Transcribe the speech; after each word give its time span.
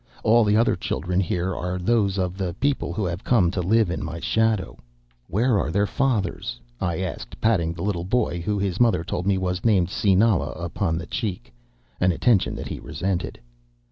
All 0.23 0.43
the 0.43 0.57
other 0.57 0.75
children 0.75 1.19
here 1.19 1.55
are 1.55 1.77
those 1.77 2.17
of 2.17 2.35
the 2.35 2.55
people 2.55 2.91
who 2.91 3.05
have 3.05 3.23
come 3.23 3.51
to 3.51 3.61
live 3.61 3.91
in 3.91 4.03
my 4.03 4.19
shadow.' 4.19 4.79
"'Where 5.27 5.59
are 5.59 5.69
their 5.69 5.85
fathers?' 5.85 6.59
I 6.79 7.01
asked, 7.01 7.39
patting 7.39 7.73
the 7.73 7.83
little 7.83 8.03
boy 8.05 8.41
who, 8.41 8.57
his 8.57 8.79
mother 8.79 9.03
told 9.03 9.27
me, 9.27 9.37
was 9.37 9.63
named 9.63 9.89
Sinala, 9.89 10.53
upon 10.53 10.97
the 10.97 11.05
cheek, 11.05 11.53
an 11.99 12.11
attention 12.11 12.55
that 12.55 12.67
he 12.69 12.79
resented. 12.79 13.39